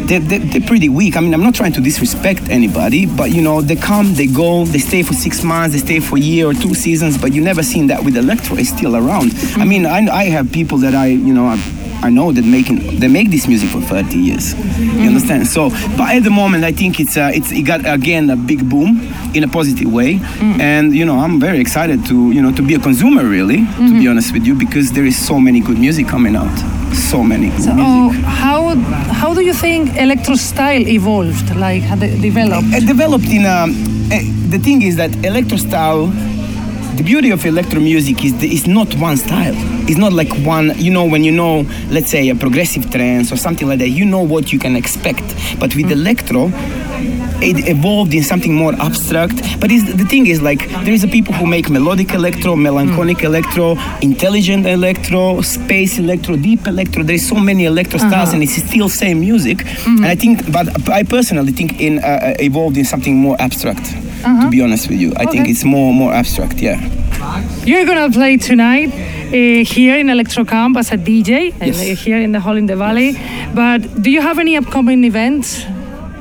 they're, 0.08 0.20
they're, 0.20 0.40
they're 0.40 0.68
pretty 0.68 0.90
weak. 0.90 1.16
I 1.18 1.20
mean 1.22 1.34
i'm 1.34 1.44
not 1.44 1.56
trying 1.56 1.74
to 1.74 1.82
disrespect 1.82 2.50
anybody 2.50 3.06
but 3.06 3.32
you 3.32 3.42
know 3.42 3.62
they 3.62 3.76
come 3.76 4.14
they 4.16 4.28
go 4.28 4.66
they 4.66 4.80
stay 4.80 5.04
for 5.04 5.14
six 5.14 5.44
months 5.44 5.74
they 5.74 5.80
stay 5.80 6.00
for 6.00 6.18
a 6.18 6.22
year 6.22 6.48
or 6.48 6.54
two 6.54 6.74
seasons 6.74 7.18
but 7.18 7.34
you 7.34 7.42
never 7.42 7.64
seen 7.64 7.88
that 7.88 8.04
with 8.04 8.16
electro 8.18 8.58
it's 8.58 8.70
still 8.70 8.96
around. 8.96 9.32
I 9.58 9.66
mean 9.66 9.86
I, 9.86 10.00
I 10.08 10.26
have 10.26 10.52
people 10.52 10.78
that 10.80 10.94
i 10.96 11.08
you 11.08 11.34
know 11.34 11.46
I, 11.46 11.58
I 12.04 12.10
know 12.10 12.32
that 12.34 12.44
making 12.46 13.00
they 13.00 13.08
make 13.08 13.30
this 13.32 13.48
music 13.48 13.70
for 13.70 13.80
30 13.80 14.18
years. 14.18 14.54
You 14.78 15.08
understand? 15.08 15.48
So, 15.48 15.70
but 15.96 16.14
at 16.14 16.24
the 16.24 16.30
moment, 16.30 16.66
I 16.66 16.74
think 16.74 17.00
it's 17.00 17.16
uh, 17.16 17.32
it's 17.34 17.50
it 17.54 17.62
got 17.62 17.80
again 17.86 18.30
a 18.30 18.36
big 18.36 18.70
boom 18.70 19.00
in 19.34 19.44
a 19.46 19.48
positive 19.48 19.90
way, 19.90 20.20
and 20.60 20.94
you 20.94 21.06
know 21.06 21.18
I'm 21.18 21.40
very 21.40 21.60
excited 21.60 22.06
to 22.08 22.32
you 22.34 22.42
know 22.42 22.52
to 22.52 22.62
be 22.62 22.74
a 22.74 22.80
consumer 22.80 23.24
really, 23.24 23.60
to 23.88 23.94
be 24.02 24.06
honest 24.10 24.34
with 24.34 24.46
you, 24.46 24.54
because 24.54 24.92
there 24.92 25.06
is 25.06 25.16
so 25.16 25.40
many 25.40 25.62
good 25.62 25.80
music 25.80 26.06
coming 26.10 26.36
out, 26.36 26.52
so 26.94 27.24
many 27.24 27.50
So, 27.60 27.74
music. 27.74 28.24
how 28.26 28.76
how 29.22 29.34
do 29.34 29.42
you 29.42 29.54
think 29.54 29.96
electro 29.98 30.36
style 30.36 30.88
evolved, 30.88 31.56
like 31.56 31.84
developed? 32.22 32.68
It 32.74 32.86
developed 32.88 33.26
in 33.30 33.46
a. 33.46 33.68
eh, 34.12 34.24
the 34.50 34.60
thing 34.60 34.82
is 34.82 34.96
that 34.98 35.12
electro 35.26 35.58
style. 35.58 36.08
The 36.98 37.04
beauty 37.04 37.32
of 37.32 37.44
electro 37.46 37.80
music 37.82 38.24
is 38.24 38.34
the, 38.40 38.48
it's 38.48 38.68
not 38.68 38.94
one 38.96 39.18
style. 39.18 39.56
It's 39.88 39.98
not 39.98 40.14
like 40.14 40.32
one. 40.46 40.72
You 40.78 40.92
know 40.92 41.06
when 41.06 41.24
you 41.24 41.32
know, 41.32 41.66
let's 41.90 42.10
say 42.10 42.30
a 42.30 42.36
progressive 42.36 42.90
trance 42.90 43.32
or 43.32 43.38
something 43.38 43.68
like 43.68 43.80
that. 43.80 43.90
You 43.90 44.06
know 44.06 44.22
what 44.22 44.54
you 44.54 44.60
can 44.60 44.76
expect. 44.76 45.24
But 45.60 45.76
with 45.76 45.88
mm. 45.88 45.92
electro, 45.92 46.52
it 47.42 47.68
evolved 47.68 48.14
in 48.14 48.24
something 48.24 48.54
more 48.54 48.74
abstract. 48.76 49.36
But 49.60 49.70
the 49.70 50.06
thing 50.10 50.28
is, 50.28 50.42
like, 50.42 50.70
there 50.86 50.94
is 50.94 51.04
a 51.04 51.08
people 51.08 51.34
who 51.34 51.46
make 51.46 51.70
melodic 51.70 52.14
electro, 52.14 52.56
melancholic 52.56 53.18
mm. 53.18 53.26
electro, 53.26 53.78
intelligent 54.02 54.66
electro, 54.66 55.42
space 55.42 56.00
electro, 56.00 56.38
deep 56.38 56.66
electro. 56.68 57.04
There's 57.04 57.28
so 57.28 57.36
many 57.36 57.66
electro 57.66 58.00
uh-huh. 58.00 58.10
styles, 58.10 58.34
and 58.34 58.42
it's 58.42 58.56
still 58.56 58.90
same 58.90 59.20
music. 59.20 59.66
And 59.86 60.06
I 60.06 60.16
mm-hmm. 60.16 60.20
think, 60.20 60.52
but 60.52 60.90
I 60.90 61.04
personally 61.04 61.52
think 61.52 61.82
in 61.82 62.00
uh, 62.00 62.02
uh, 62.02 62.34
evolved 62.40 62.78
in 62.78 62.86
something 62.86 63.16
more 63.16 63.36
abstract. 63.40 63.86
To 63.86 64.30
uh-huh. 64.30 64.50
be 64.50 64.62
honest 64.62 64.90
with 64.90 65.00
you, 65.00 65.12
I 65.18 65.26
think 65.26 65.50
it's 65.50 65.66
more 65.66 65.94
more 65.94 66.14
abstract. 66.14 66.62
Yeah. 66.62 66.80
You're 67.66 67.86
gonna 67.86 68.10
play 68.12 68.38
tonight 68.38 68.92
here 69.38 69.98
in 69.98 70.10
Electro 70.10 70.46
Camp 70.46 70.78
as 70.78 70.92
a 70.92 70.98
DJ, 70.98 71.54
and, 71.60 71.74
Yes. 71.76 71.82
uh, 71.82 71.96
here 71.96 72.18
in 72.20 72.32
the 72.32 72.40
Hall 72.40 72.56
in 72.56 72.68
the 72.68 72.76
Valley. 72.76 73.18
But 73.54 74.02
do 74.02 74.12
you 74.12 74.22
have 74.22 74.38
any 74.40 74.56
upcoming 74.58 75.04
events 75.04 75.66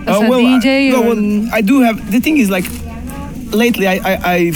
as 0.06 0.16
Uh, 0.16 0.24
a 0.24 0.28
well, 0.30 0.40
DJ? 0.40 0.88
I, 0.88 0.90
no, 0.90 1.00
well, 1.02 1.48
I 1.52 1.60
do 1.60 1.80
have. 1.82 2.10
The 2.10 2.20
thing 2.20 2.38
is, 2.38 2.48
like, 2.50 2.64
lately, 3.52 3.86
I, 3.86 3.96
I, 3.96 4.18
I 4.34 4.50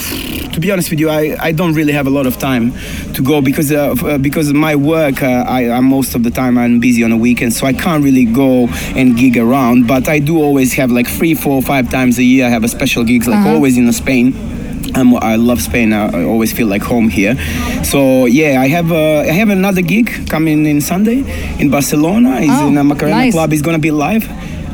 to 0.54 0.60
be 0.60 0.70
honest 0.72 0.88
with 0.88 0.98
you, 0.98 1.10
I, 1.10 1.36
I 1.38 1.52
don't 1.52 1.74
really 1.74 1.92
have 1.92 2.06
a 2.06 2.10
lot 2.10 2.26
of 2.26 2.38
time 2.38 2.72
to 3.12 3.20
go 3.22 3.42
because 3.42 3.70
uh, 3.70 3.94
uh, 4.02 4.16
because 4.16 4.48
of 4.48 4.56
my 4.56 4.74
work, 4.74 5.22
uh, 5.22 5.44
I, 5.46 5.68
I 5.70 5.80
most 5.80 6.14
of 6.14 6.22
the 6.22 6.30
time 6.30 6.56
I'm 6.56 6.80
busy 6.80 7.04
on 7.04 7.10
the 7.10 7.16
weekends, 7.18 7.58
so 7.58 7.66
I 7.66 7.74
can't 7.74 8.02
really 8.02 8.24
go 8.24 8.68
and 8.96 9.14
gig 9.18 9.36
around. 9.36 9.86
But 9.86 10.08
I 10.08 10.18
do 10.18 10.38
always 10.42 10.72
have 10.74 10.90
like 10.90 11.06
three, 11.06 11.34
four, 11.34 11.60
five 11.60 11.90
times 11.90 12.16
a 12.18 12.22
year. 12.22 12.46
I 12.46 12.48
have 12.48 12.64
a 12.64 12.68
special 12.68 13.04
gigs, 13.04 13.26
like 13.28 13.44
always 13.46 13.76
in 13.76 13.92
Spain. 13.92 14.32
I'm, 14.96 15.14
I 15.16 15.36
love 15.36 15.60
Spain. 15.60 15.92
I, 15.92 16.24
always 16.24 16.52
feel 16.52 16.66
like 16.68 16.82
home 16.82 17.08
here. 17.08 17.36
So 17.84 18.26
yeah, 18.26 18.60
I 18.60 18.68
have 18.68 18.90
uh, 18.90 19.20
I 19.20 19.32
have 19.40 19.50
another 19.50 19.82
gig 19.82 20.28
coming 20.28 20.66
in 20.66 20.80
Sunday 20.80 21.18
in 21.60 21.70
Barcelona. 21.70 22.38
It's 22.40 22.50
Oh, 22.50 22.68
in 22.68 22.78
a 22.78 22.84
Macarena 22.84 23.16
nice. 23.16 23.34
Club. 23.34 23.52
It's 23.52 23.62
gonna 23.62 23.78
be 23.78 23.90
live. 23.90 24.26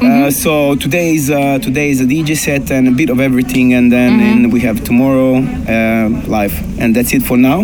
Uh, 0.02 0.32
so 0.32 0.74
today 0.76 1.14
is 1.14 1.30
uh, 1.30 1.58
today 1.60 1.90
is 1.90 2.00
a 2.00 2.04
DJ 2.04 2.36
set 2.36 2.70
and 2.72 2.88
a 2.88 2.90
bit 2.90 3.08
of 3.10 3.20
everything, 3.20 3.72
and 3.74 3.90
then 3.92 4.12
Mm-hmm. 4.18 4.44
and 4.44 4.52
we 4.52 4.60
have 4.60 4.82
tomorrow 4.84 5.36
uh, 5.36 6.08
live, 6.26 6.54
and 6.80 6.94
that's 6.96 7.12
it 7.14 7.22
for 7.22 7.36
now. 7.36 7.60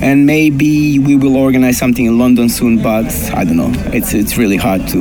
And 0.00 0.26
maybe 0.26 0.98
we 0.98 1.14
will 1.16 1.36
organize 1.36 1.78
something 1.78 2.04
in 2.04 2.18
London 2.18 2.48
soon, 2.48 2.82
but 2.82 3.06
I 3.34 3.44
don't 3.44 3.56
know. 3.56 3.72
It's 3.92 4.14
it's 4.14 4.36
really 4.36 4.56
hard 4.56 4.86
to, 4.88 4.98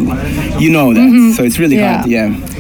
you 0.60 0.70
know 0.72 0.94
that. 0.94 1.34
So 1.36 1.44
it's 1.44 1.58
really 1.60 1.78
Mm-hmm. 1.78 2.10
Yeah. 2.10 2.28
hard. 2.28 2.42
Yeah. 2.42 2.55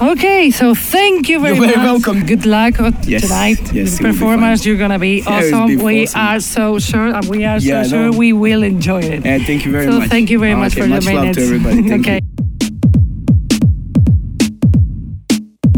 Okay, 0.00 0.50
so 0.50 0.74
thank 0.74 1.28
you 1.28 1.38
very 1.40 1.54
much. 1.54 1.68
You're 1.68 1.76
very 1.76 1.92
much. 1.92 2.06
welcome. 2.06 2.26
Good 2.26 2.44
luck 2.46 2.80
uh, 2.80 2.90
Yes, 3.04 3.22
tonight. 3.22 3.60
yes, 3.72 3.98
the 3.98 4.04
it 4.04 4.06
will 4.06 4.12
be 4.12 4.18
performance, 4.18 4.66
you're 4.66 4.76
gonna 4.76 4.98
be 4.98 5.20
Yeah, 5.20 5.30
awesome. 5.38 5.66
be 5.68 5.76
we 5.76 6.02
awesome. 6.04 6.20
are 6.20 6.40
so 6.40 6.78
sure, 6.78 7.08
and 7.14 7.24
we 7.28 7.44
are 7.44 7.58
Yeah, 7.58 7.82
so 7.84 7.88
sure 7.90 8.12
we 8.12 8.32
will 8.32 8.62
enjoy 8.62 9.00
it. 9.00 9.24
And 9.24 9.42
thank 9.44 9.64
you 9.64 9.70
very 9.70 9.86
so 9.86 9.92
much. 9.92 10.02
So 10.04 10.08
thank 10.08 10.30
you 10.30 10.38
very 10.40 10.54
much 10.56 10.72
Okay, 10.72 10.82
for 10.82 10.88
much 10.88 11.04
the 11.04 11.12
love 11.14 11.20
minutes. 11.22 11.38
to 11.38 11.44
everybody. 11.44 11.88
Thank 11.88 12.06
okay. 12.06 12.20
you. 12.22 12.28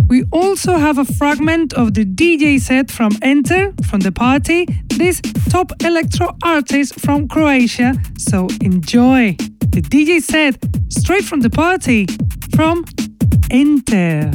We 0.08 0.22
also 0.32 0.76
have 0.78 0.98
a 0.98 1.04
fragment 1.04 1.72
of 1.74 1.94
the 1.94 2.04
DJ 2.04 2.60
set 2.60 2.90
from 2.90 3.12
Enter 3.20 3.72
from 3.84 4.00
the 4.00 4.12
party, 4.12 4.66
this 4.96 5.20
top 5.50 5.72
electro 5.84 6.36
artist 6.44 6.98
from 7.00 7.26
Croatia. 7.28 7.94
So 8.18 8.46
enjoy 8.60 9.36
the 9.70 9.82
DJ 9.82 10.22
set 10.22 10.56
straight 10.88 11.24
from 11.24 11.40
the 11.40 11.50
party 11.50 12.06
from 12.54 12.84
Enter. 13.50 14.30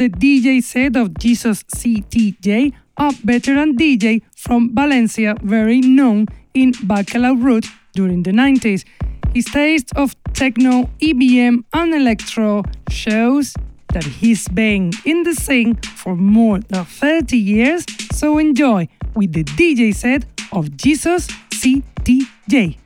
The 0.00 0.08
DJ 0.08 0.62
set 0.62 0.96
of 0.96 1.12
Jesus 1.18 1.62
CTJ, 1.76 2.72
a 2.96 3.12
veteran 3.22 3.76
DJ 3.76 4.22
from 4.34 4.74
Valencia, 4.74 5.34
very 5.42 5.82
known 5.82 6.24
in 6.54 6.72
Bacalao 6.72 7.36
Route 7.38 7.66
during 7.92 8.22
the 8.22 8.30
90s. 8.30 8.86
His 9.34 9.44
taste 9.44 9.92
of 9.96 10.16
techno, 10.32 10.88
EBM, 11.02 11.64
and 11.74 11.94
electro 11.94 12.62
shows 12.88 13.52
that 13.92 14.04
he's 14.04 14.48
been 14.48 14.90
in 15.04 15.22
the 15.22 15.34
scene 15.34 15.74
for 15.96 16.16
more 16.16 16.60
than 16.60 16.86
30 16.86 17.36
years, 17.36 17.84
so 18.14 18.38
enjoy 18.38 18.88
with 19.14 19.34
the 19.34 19.44
DJ 19.44 19.94
set 19.94 20.24
of 20.52 20.74
Jesus 20.78 21.26
CTJ. 21.50 22.78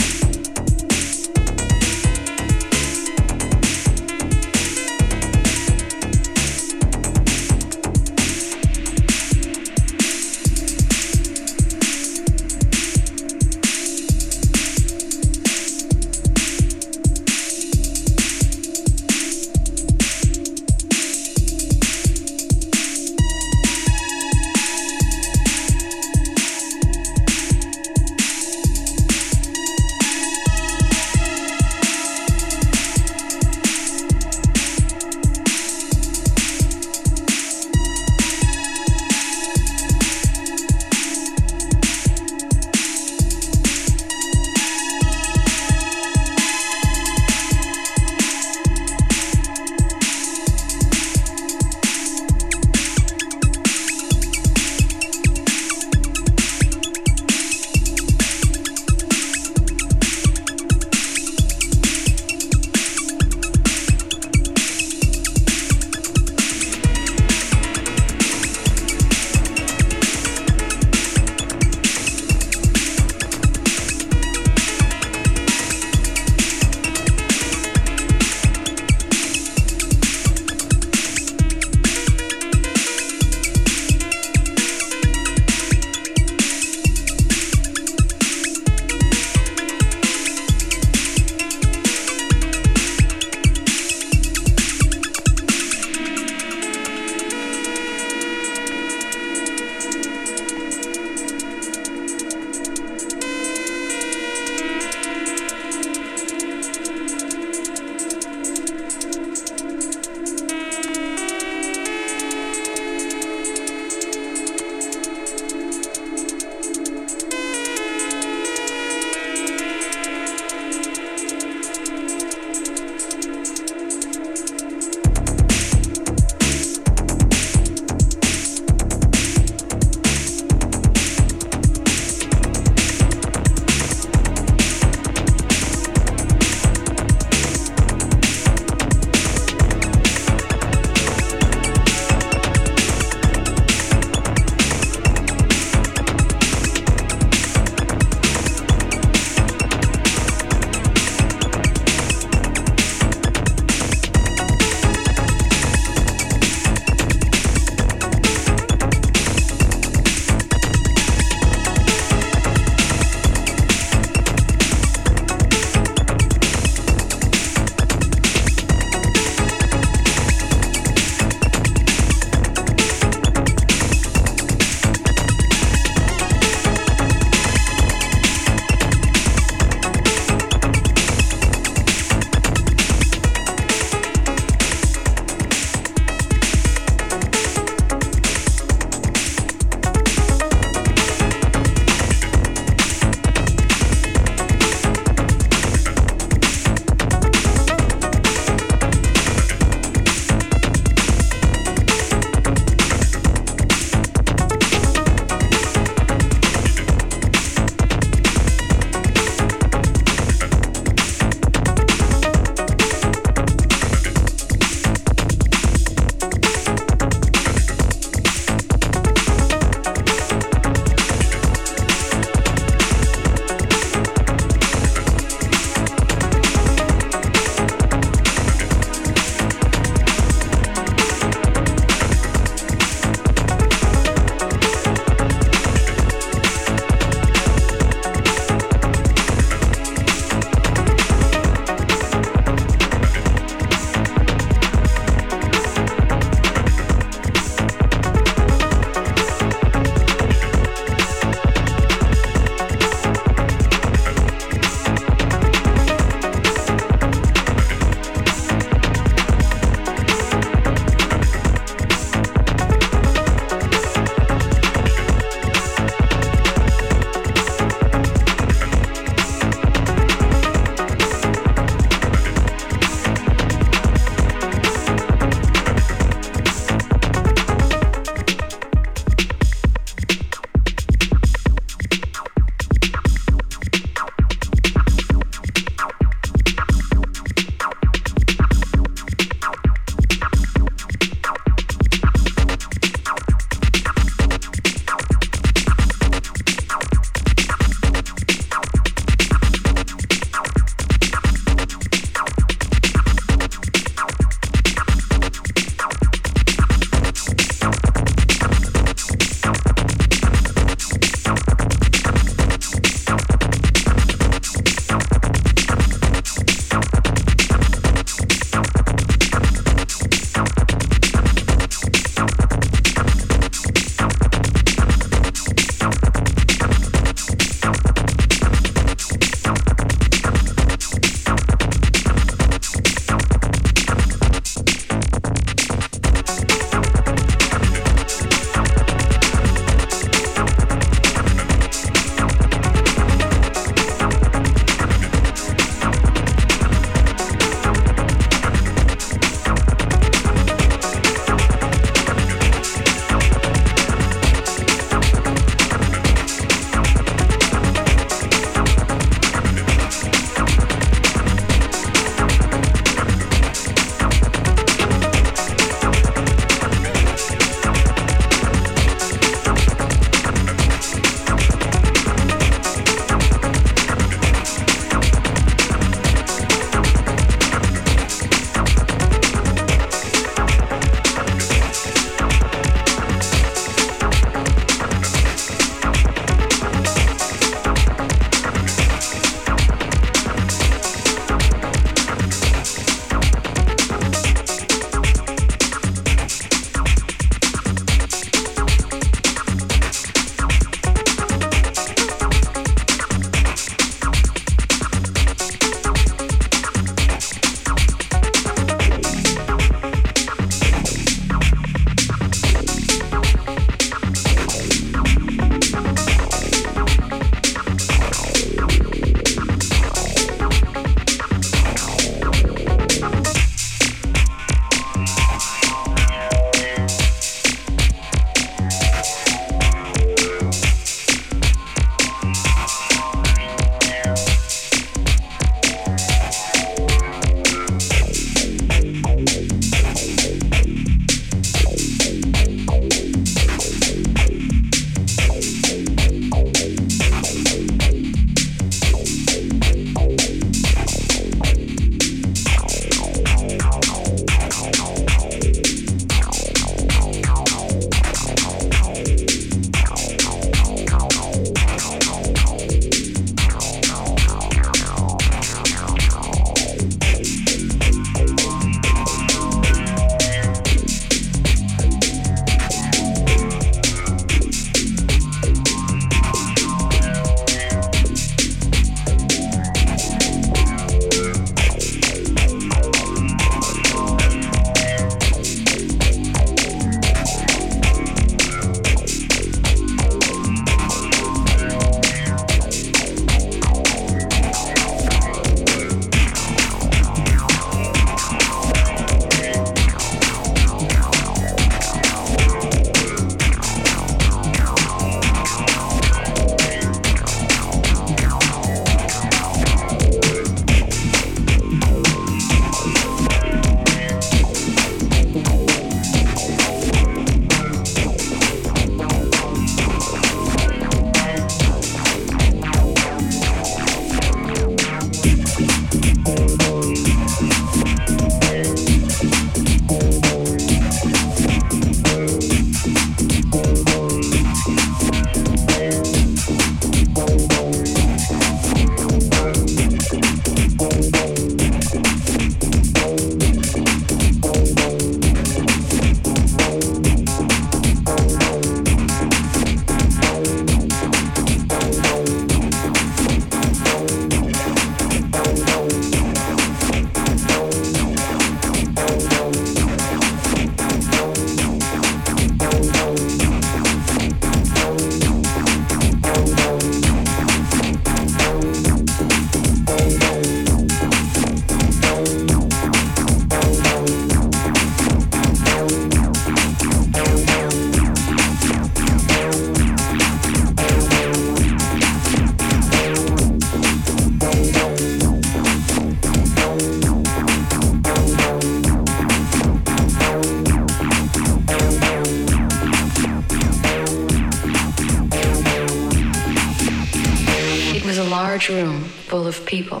Full 599.42 599.48
of 599.48 599.66
people, 599.66 600.00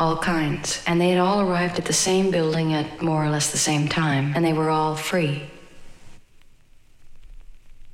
all 0.00 0.16
kinds, 0.16 0.82
and 0.84 1.00
they 1.00 1.10
had 1.10 1.20
all 1.20 1.40
arrived 1.42 1.78
at 1.78 1.84
the 1.84 1.92
same 1.92 2.28
building 2.28 2.74
at 2.74 3.00
more 3.00 3.24
or 3.24 3.30
less 3.30 3.52
the 3.52 3.56
same 3.56 3.86
time, 3.86 4.32
and 4.34 4.44
they 4.44 4.52
were 4.52 4.68
all 4.68 4.96
free. 4.96 5.44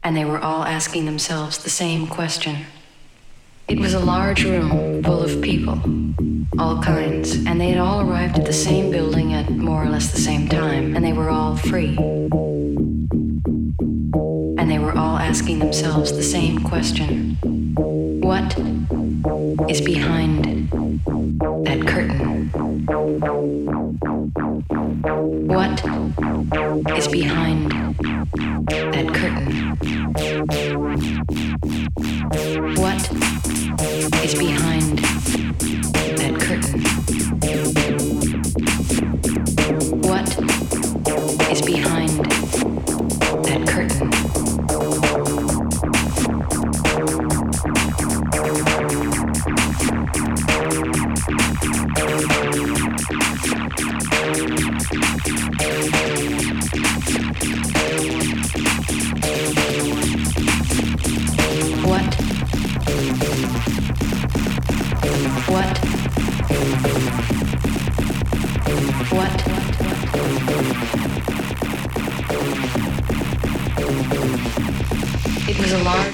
And 0.02 0.16
they 0.16 0.24
were 0.24 0.38
all 0.38 0.64
asking 0.64 1.04
themselves 1.04 1.58
the 1.58 1.68
same 1.68 2.06
question. 2.06 2.64
It 3.68 3.78
was 3.78 3.92
a 3.92 3.98
large 3.98 4.42
room 4.44 5.02
full 5.02 5.22
of 5.22 5.42
people, 5.42 5.78
all 6.58 6.82
kinds, 6.82 7.44
and 7.44 7.60
they 7.60 7.68
had 7.68 7.78
all 7.78 8.00
arrived 8.00 8.38
at 8.38 8.46
the 8.46 8.52
same 8.54 8.90
building 8.90 9.34
at 9.34 9.50
more 9.50 9.84
or 9.84 9.90
less 9.90 10.12
the 10.12 10.24
same 10.30 10.48
time, 10.48 10.96
and 10.96 11.04
they 11.04 11.12
were 11.12 11.28
all 11.28 11.56
free. 11.56 11.94
And 14.58 14.70
they 14.70 14.78
were 14.78 14.96
all 14.96 15.18
asking 15.18 15.58
themselves 15.58 16.16
the 16.16 16.22
same 16.22 16.60
question 16.60 17.36
What 18.24 18.56
is 19.68 19.82
behind 19.82 20.44
that 21.66 21.86
curtain? 21.86 22.48
What 25.46 25.84
is 26.96 27.06
behind 27.08 27.70
that 28.94 29.08
curtain? 29.12 29.76
What 32.76 33.12
is 34.24 34.34
behind 34.34 34.98
that 36.16 36.34
curtain? 36.40 36.80
What 40.00 40.28
is 41.52 41.60
behind 41.60 42.33
a 75.74 75.82
large 75.82 76.13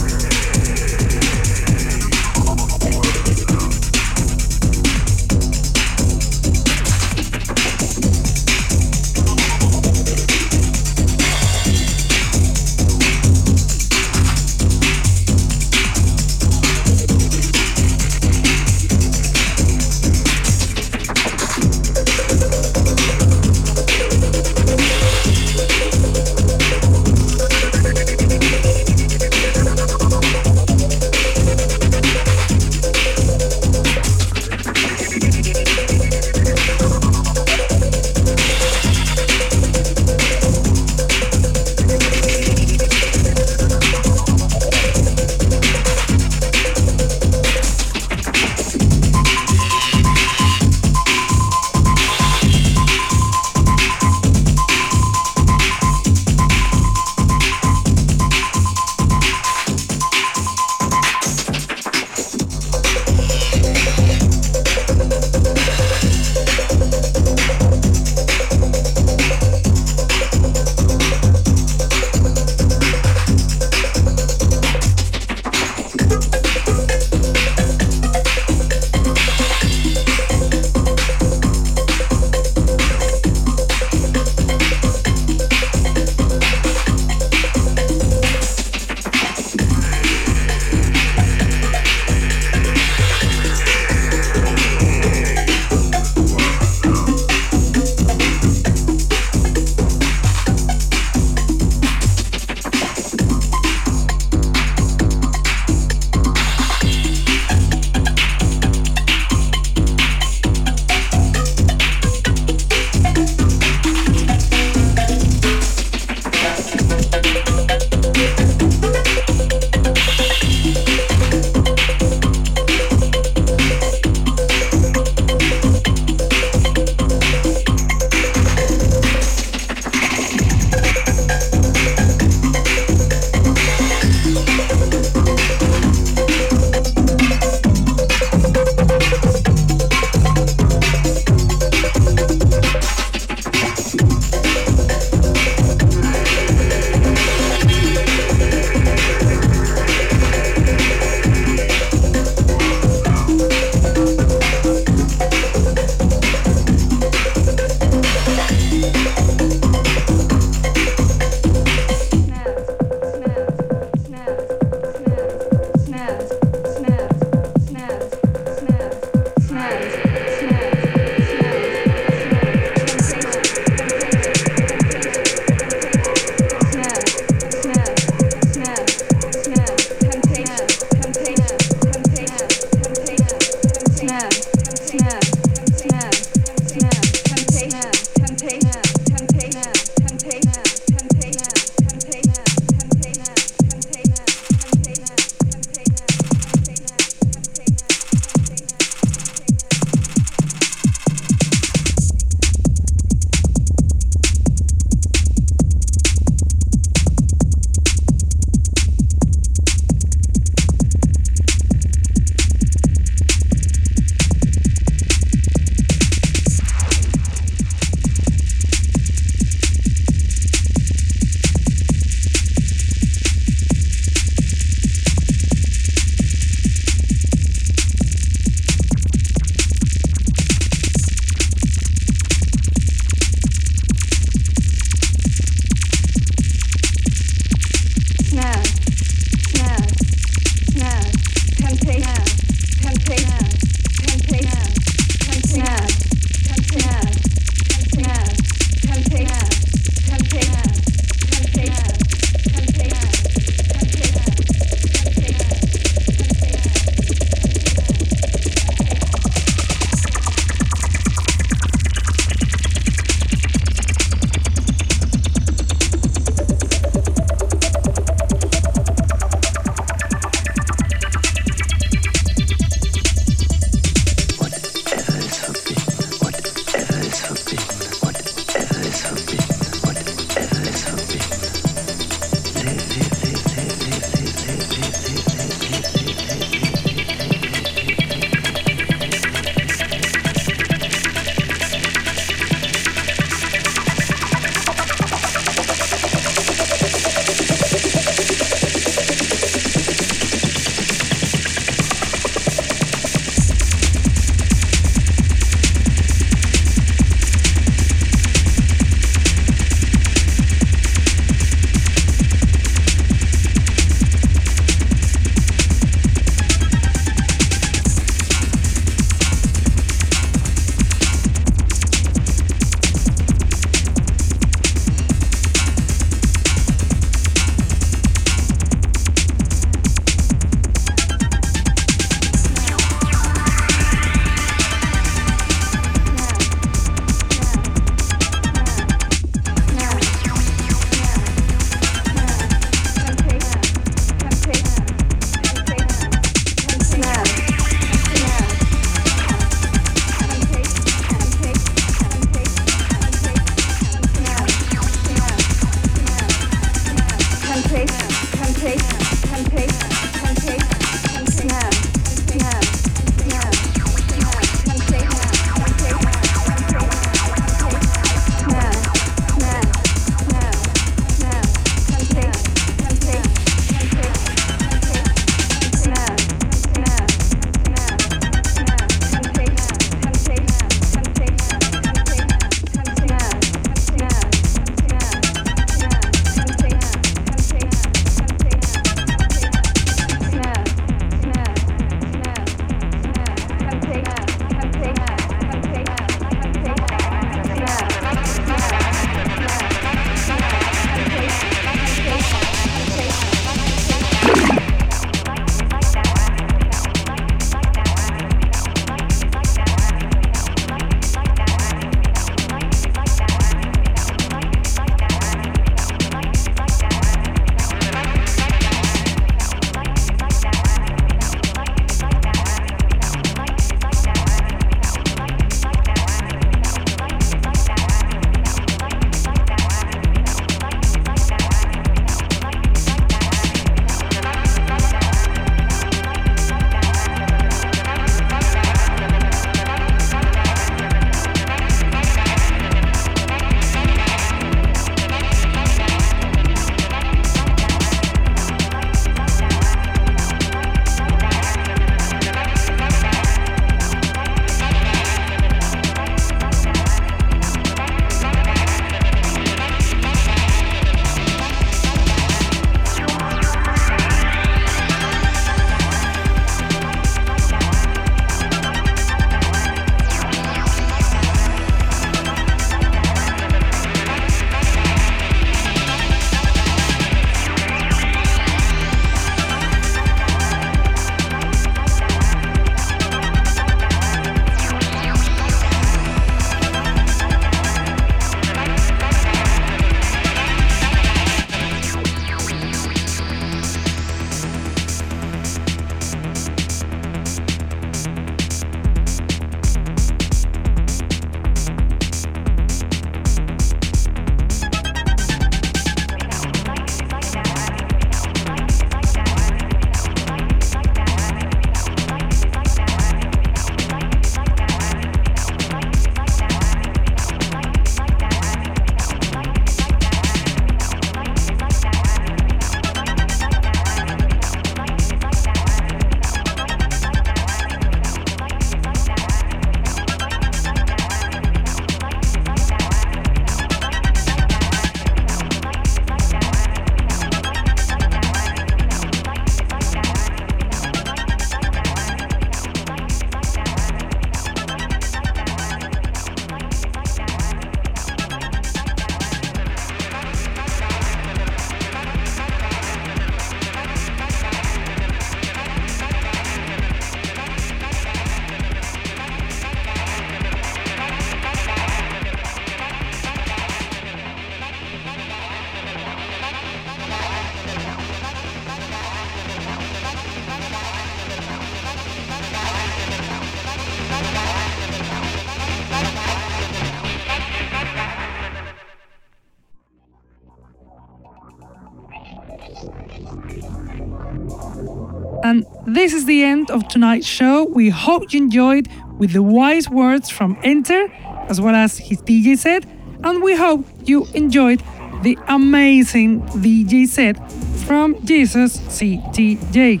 this 586.00 586.14
is 586.14 586.24
the 586.24 586.42
end 586.42 586.70
of 586.70 586.88
tonight's 586.88 587.26
show. 587.26 587.64
We 587.64 587.90
hope 587.90 588.32
you 588.32 588.40
enjoyed 588.40 588.88
with 589.18 589.34
the 589.34 589.42
wise 589.42 589.86
words 589.90 590.30
from 590.30 590.56
Enter, 590.62 591.12
as 591.46 591.60
well 591.60 591.74
as 591.74 591.98
his 591.98 592.22
DJ 592.22 592.56
set, 592.56 592.86
and 593.22 593.42
we 593.42 593.54
hope 593.54 593.84
you 594.06 594.26
enjoyed 594.32 594.82
the 595.22 595.36
amazing 595.48 596.40
DJ 596.64 597.06
set 597.06 597.36
from 597.84 598.16
Jesus 598.24 598.78
CTJ. 598.78 600.00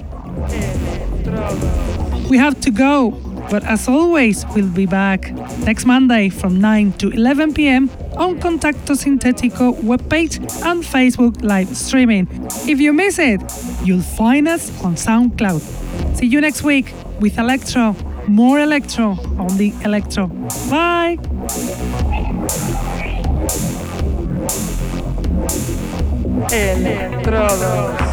We 2.30 2.38
have 2.38 2.58
to 2.62 2.70
go, 2.70 3.10
but 3.50 3.62
as 3.64 3.86
always, 3.86 4.46
we'll 4.54 4.72
be 4.72 4.86
back 4.86 5.30
next 5.66 5.84
Monday 5.84 6.30
from 6.30 6.62
9 6.62 6.92
to 6.92 7.10
11 7.10 7.52
pm 7.52 7.90
on 8.16 8.40
Contacto 8.40 8.96
Sintetico 8.96 9.74
webpage 9.82 10.38
and 10.64 10.82
Facebook 10.82 11.42
live 11.42 11.76
streaming. 11.76 12.26
If 12.66 12.80
you 12.80 12.94
miss 12.94 13.18
it, 13.18 13.42
you'll 13.84 14.00
find 14.00 14.48
us 14.48 14.70
on 14.82 14.94
SoundCloud. 14.94 15.79
See 16.20 16.26
you 16.26 16.42
next 16.42 16.62
week 16.62 16.92
with 17.18 17.38
Electro, 17.38 17.96
more 18.28 18.60
Electro, 18.60 19.12
on 19.38 19.56
the 19.56 19.72
Electro. 19.86 20.26
Bye! 20.68 21.16
Electrodos. 26.50 28.09